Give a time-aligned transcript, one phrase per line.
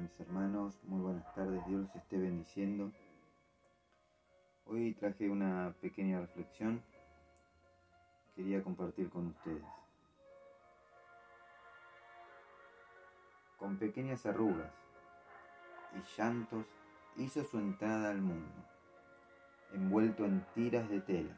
[0.00, 2.90] mis hermanos, muy buenas tardes, Dios los esté bendiciendo.
[4.64, 6.82] Hoy traje una pequeña reflexión
[8.24, 9.64] que quería compartir con ustedes.
[13.58, 14.72] Con pequeñas arrugas
[15.94, 16.64] y llantos
[17.16, 18.64] hizo su entrada al mundo,
[19.74, 21.36] envuelto en tiras de tela.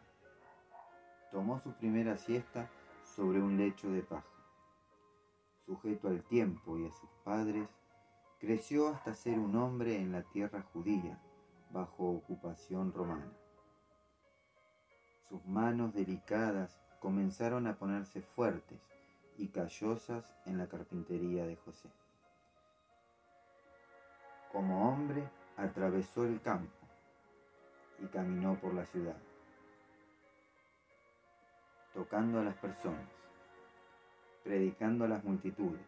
[1.33, 2.71] Tomó su primera siesta
[3.03, 4.27] sobre un lecho de paja.
[5.67, 7.69] Sujeto al tiempo y a sus padres,
[8.43, 11.17] creció hasta ser un hombre en la tierra judía,
[11.71, 13.33] bajo ocupación romana.
[15.29, 18.81] Sus manos delicadas comenzaron a ponerse fuertes
[19.39, 21.89] y callosas en la carpintería de José.
[24.51, 25.23] Como hombre,
[25.57, 26.89] atravesó el campo
[28.01, 29.23] y caminó por la ciudad,
[31.95, 33.09] tocando a las personas,
[34.43, 35.87] predicando a las multitudes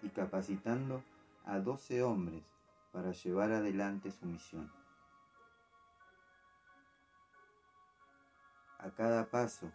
[0.00, 1.02] y capacitando
[1.44, 2.44] a doce hombres
[2.92, 4.70] para llevar adelante su misión.
[8.78, 9.70] A cada paso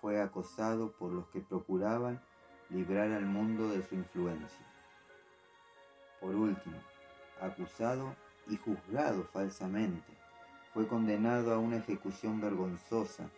[0.00, 2.20] fue acosado por los que procuraban
[2.70, 4.66] librar al mundo de su influencia.
[6.20, 6.76] Por último,
[7.40, 8.14] acusado
[8.48, 10.12] y juzgado falsamente,
[10.74, 13.30] fue condenado a una ejecución vergonzosa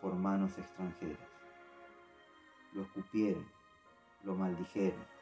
[0.00, 1.28] por manos extranjeras.
[2.72, 3.46] Lo escupieron,
[4.22, 5.17] lo maldijeron,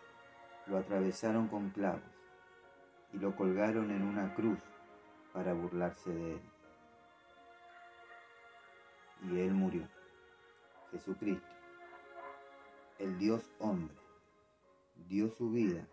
[0.67, 2.03] lo atravesaron con clavos
[3.13, 4.59] y lo colgaron en una cruz
[5.33, 6.41] para burlarse de él.
[9.31, 9.89] Y él murió.
[10.91, 11.47] Jesucristo,
[12.99, 13.97] el Dios hombre,
[15.09, 15.87] dio su vida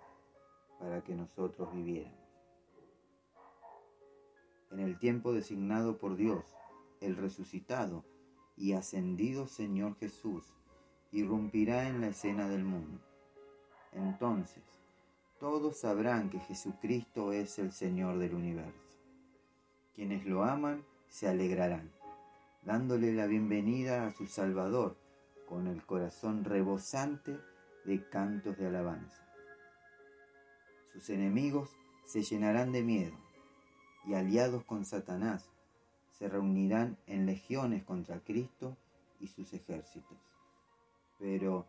[0.80, 2.20] para que nosotros viviéramos.
[4.72, 6.44] En el tiempo designado por Dios,
[7.00, 8.04] el resucitado
[8.56, 10.56] y ascendido Señor Jesús
[11.12, 13.00] irrumpirá en la escena del mundo
[13.96, 14.64] entonces
[15.40, 18.98] todos sabrán que Jesucristo es el Señor del universo.
[19.96, 21.92] Quienes lo aman se alegrarán,
[22.64, 24.96] dándole la bienvenida a su Salvador
[25.48, 27.38] con el corazón rebosante
[27.86, 29.28] de cantos de alabanza.
[30.94, 31.70] Sus enemigos
[32.06, 33.18] se llenarán de miedo
[34.06, 35.50] y aliados con Satanás
[36.12, 38.78] se reunirán en legiones contra Cristo
[39.20, 40.18] y sus ejércitos.
[41.20, 41.66] Pero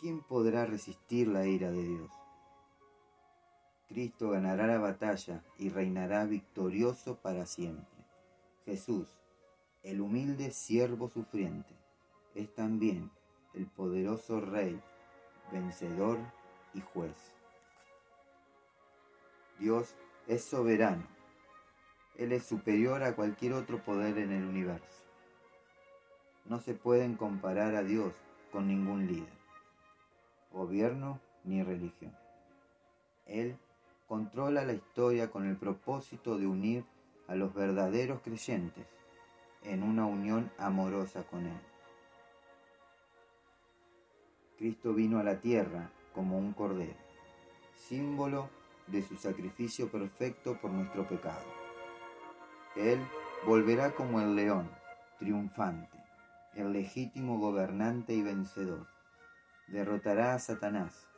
[0.00, 2.10] ¿quién podrá resistir la ira de Dios?
[3.88, 8.04] Cristo ganará la batalla y reinará victorioso para siempre.
[8.64, 9.08] Jesús,
[9.82, 11.74] el humilde siervo sufriente,
[12.34, 13.10] es también
[13.54, 14.80] el poderoso Rey,
[15.52, 16.18] vencedor
[16.74, 17.16] y juez.
[19.58, 19.94] Dios
[20.26, 21.06] es soberano.
[22.16, 25.04] Él es superior a cualquier otro poder en el universo.
[26.44, 28.12] No se pueden comparar a Dios
[28.50, 29.35] con ningún líder
[30.56, 32.16] gobierno ni religión.
[33.26, 33.56] Él
[34.08, 36.84] controla la historia con el propósito de unir
[37.28, 38.86] a los verdaderos creyentes
[39.62, 41.60] en una unión amorosa con Él.
[44.56, 46.96] Cristo vino a la tierra como un cordero,
[47.74, 48.48] símbolo
[48.86, 51.44] de su sacrificio perfecto por nuestro pecado.
[52.76, 53.00] Él
[53.44, 54.70] volverá como el león,
[55.18, 55.98] triunfante,
[56.54, 58.95] el legítimo gobernante y vencedor
[59.68, 61.08] derrotará a Satanás,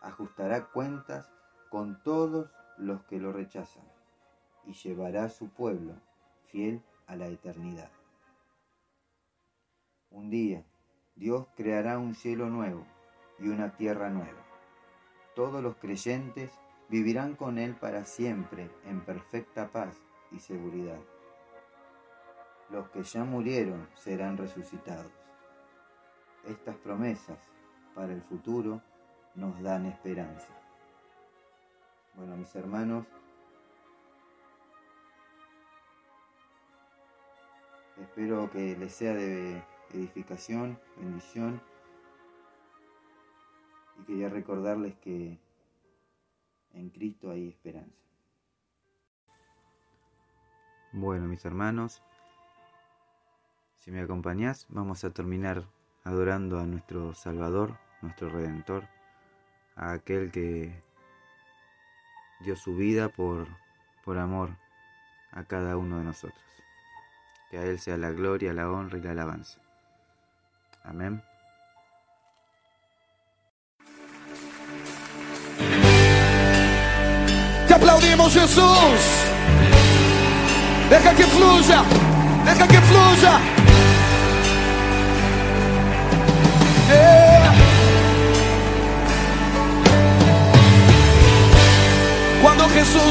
[0.00, 1.30] ajustará cuentas
[1.70, 3.84] con todos los que lo rechazan
[4.64, 5.94] y llevará a su pueblo
[6.46, 7.90] fiel a la eternidad.
[10.10, 10.64] Un día
[11.14, 12.86] Dios creará un cielo nuevo
[13.38, 14.44] y una tierra nueva.
[15.34, 16.52] Todos los creyentes
[16.88, 20.00] vivirán con Él para siempre en perfecta paz
[20.30, 21.00] y seguridad.
[22.70, 25.12] Los que ya murieron serán resucitados.
[26.44, 27.38] Estas promesas
[27.96, 28.82] para el futuro
[29.34, 30.54] nos dan esperanza.
[32.14, 33.06] Bueno, mis hermanos,
[37.98, 39.62] espero que les sea de
[39.94, 41.60] edificación, bendición.
[43.98, 45.38] Y quería recordarles que
[46.74, 47.96] en Cristo hay esperanza.
[50.92, 52.02] Bueno, mis hermanos,
[53.76, 55.64] si me acompañás, vamos a terminar
[56.04, 58.84] adorando a nuestro Salvador nuestro Redentor,
[59.74, 60.82] a aquel que
[62.40, 63.46] dio su vida por,
[64.04, 64.50] por amor
[65.32, 66.40] a cada uno de nosotros.
[67.50, 69.58] Que a Él sea la gloria, la honra y la alabanza.
[70.84, 71.22] Amén.
[77.66, 79.26] Te aplaudimos, Jesús.
[80.88, 81.82] Deja que fluya,
[82.44, 83.40] deja que fluya.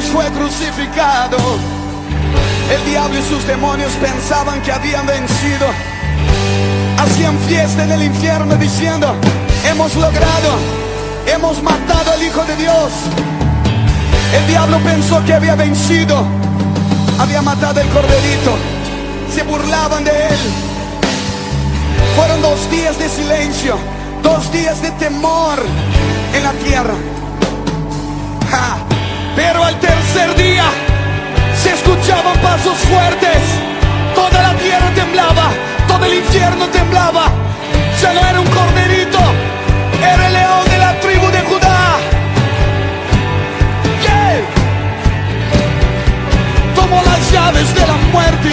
[0.07, 1.37] Fue crucificado,
[2.71, 5.67] el diablo y sus demonios pensaban que habían vencido.
[6.97, 9.13] Hacían fiesta en el infierno diciendo,
[9.69, 10.49] hemos logrado,
[11.27, 12.91] hemos matado al Hijo de Dios.
[14.33, 16.25] El diablo pensó que había vencido,
[17.19, 18.57] había matado el corderito,
[19.33, 20.39] se burlaban de él.
[22.15, 23.77] Fueron dos días de silencio,
[24.23, 25.59] dos días de temor
[26.33, 26.95] en la tierra.
[28.51, 28.94] Ja.
[29.35, 30.63] Pero al tercer día
[31.61, 33.41] se escuchaban pasos fuertes,
[34.13, 35.51] toda la tierra temblaba,
[35.87, 37.25] todo el infierno temblaba.
[38.01, 39.19] Ya no era un corderito,
[40.01, 41.97] era el león de la tribu de Judá.
[44.01, 44.41] Yeah.
[46.75, 48.49] Tomó las llaves de la muerte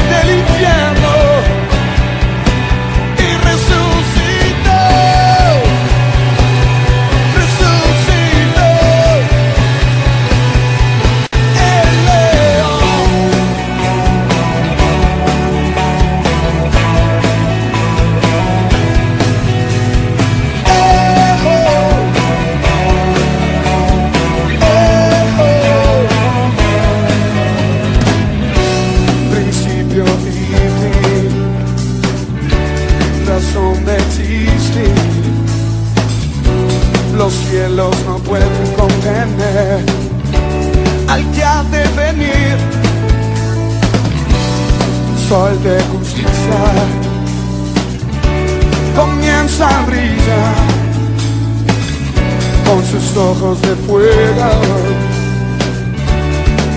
[53.32, 54.50] ojos de fuego.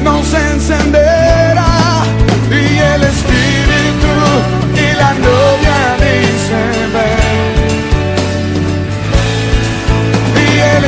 [0.04, 2.04] Nos encenderá
[2.50, 4.14] y el espíritu
[4.86, 7.56] y la novia dicen ven
[10.46, 10.84] y el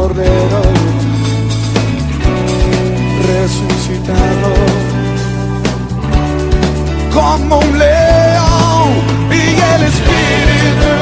[0.00, 0.62] cordero
[3.28, 4.52] resucitado
[7.12, 8.88] como un león
[9.30, 9.44] y
[9.74, 10.99] el espíritu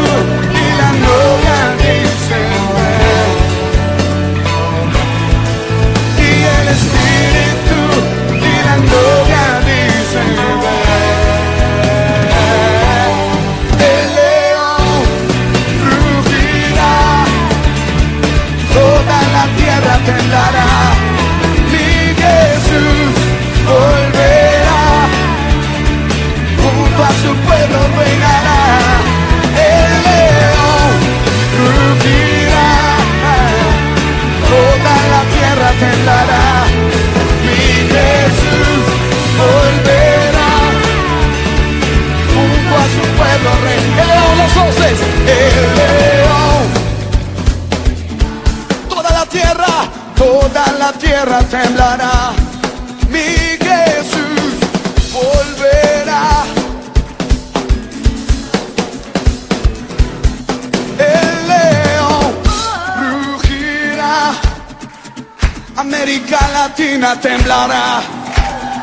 [67.16, 68.00] Temblará.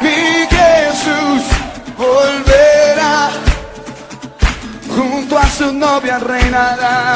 [0.01, 1.43] Mi Jesús
[1.97, 3.29] volverá.
[4.95, 7.13] Junto a su novia reinará.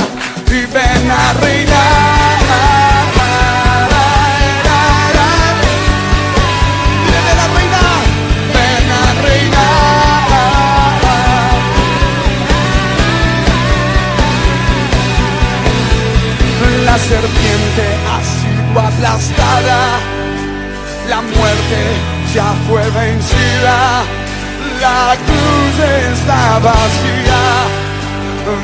[0.48, 2.30] Y ven a reinar.
[16.86, 20.00] La serpiente ha sido aplastada,
[21.10, 21.80] la muerte
[22.34, 24.04] ya fue vencida,
[24.80, 27.44] la cruz está vacía,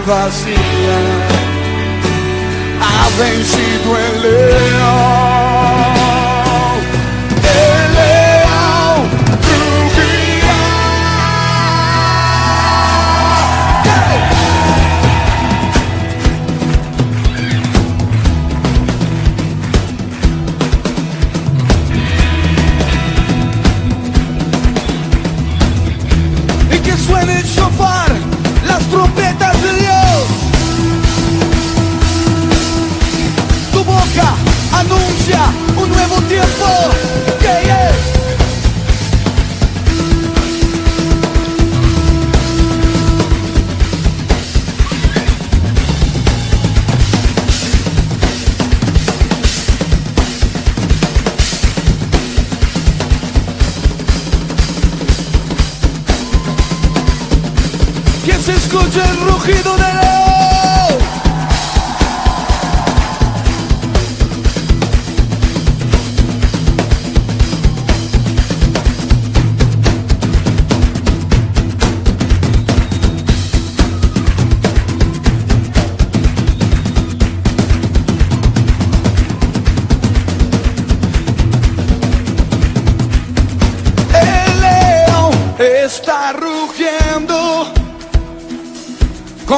[0.05, 0.97] vacía.
[2.81, 5.24] Ha vencido el león.
[58.77, 60.14] Escucha el rugido de la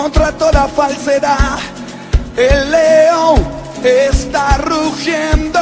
[0.01, 1.57] contrató la falsedad.
[2.35, 3.37] El león
[3.83, 5.59] está rugiendo,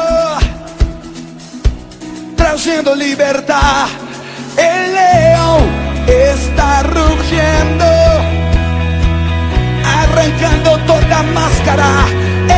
[2.35, 3.87] trayendo libertad.
[4.57, 5.61] El león
[6.07, 7.85] está rugiendo,
[10.01, 11.91] arrancando toda máscara.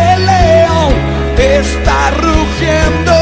[0.05, 0.93] El león
[1.37, 3.13] está rugiendo